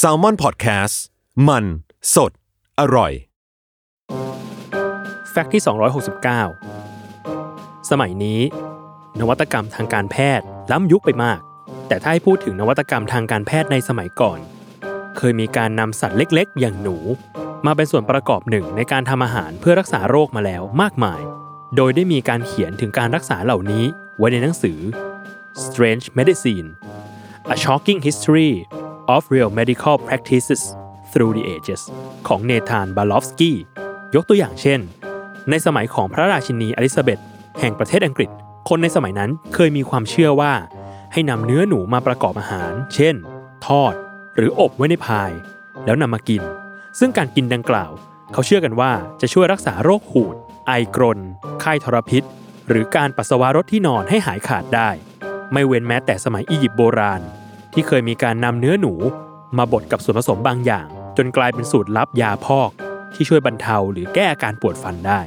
[0.00, 0.94] s a l ม o n PODCAST
[1.48, 1.64] มัน
[2.14, 2.32] สด
[2.80, 3.12] อร่อย
[5.30, 5.62] แฟกต์ที่
[6.74, 8.40] 269 สมัยนี้
[9.20, 11.40] นวัตกรรมทางการแพทย์ล้ำยุคไปมาก
[11.88, 14.38] แต่ถ้าให้พูดถึงนวัตกรรมทางการแพทย์ในสมัยก่อน
[15.16, 16.96] เคยมีการนำสัตว์เล็กๆ อย่างหนู
[17.66, 21.20] มาเป็นส่วนประกอบหนึ่งในการทำอาหารเพื่อรักษาโรคมาแล้วมากมาย
[21.76, 23.84] โดยได้มีการเขียนถึงการรักษาเหล่านี้
[24.18, 24.78] ไว้ในหนังสือ
[25.64, 26.68] Strange Medicine
[27.50, 28.68] A Shocking History
[29.08, 30.62] of Real Medical Practices
[31.10, 31.82] Through the Ages
[32.28, 33.56] ของเนธานบาลอฟสกี้
[34.14, 34.80] ยกตัวอย่างเช่น
[35.50, 37.18] ในสมัยของพระราชินีอลิซาเบธ
[37.60, 38.30] แห่งประเทศอังกฤษ
[38.68, 40.52] คนในสมัยนั้นเคยมีความเชื่อว่า
[41.12, 43.14] ให้นำเนื้อหนูมาประกอบอาหาร เช่น
[43.66, 43.94] ทอด
[44.36, 45.30] หรืออบไว้ในพาย
[45.84, 46.42] แล้วนำมากิน
[46.98, 47.90] ซึ่งการกินดังกล่าว
[48.32, 50.36] เขาเชื่อกันว่าจะช่วยรักษาโรคหูด
[50.66, 51.18] ไอกรน
[51.60, 52.22] ไข้ทรพิษ
[52.68, 54.90] หรือการปัสสาวะรถที่นอนให้หายขาดได้
[55.52, 57.20] ไม่เว้นแม้แต่สมัยอียิปต์โบราณ
[57.72, 58.92] ที่เคยมีการนำเนื้อหนู
[59.58, 62.70] มาบดกับส่วนผสมบางอย่าง จนกลายเป็นสูตรลับยาพอก
[63.14, 65.20] ที่ช่วยบรรเทาหรือแก้อาการปวดฟันได้